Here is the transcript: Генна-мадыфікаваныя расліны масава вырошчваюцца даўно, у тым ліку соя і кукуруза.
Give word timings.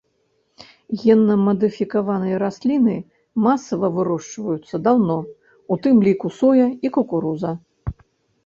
Генна-мадыфікаваныя 1.01 2.39
расліны 2.43 2.95
масава 3.49 3.87
вырошчваюцца 3.99 4.75
даўно, 4.89 5.19
у 5.75 5.79
тым 5.85 5.95
ліку 6.09 6.27
соя 6.39 6.67
і 6.89 6.93
кукуруза. 6.97 7.51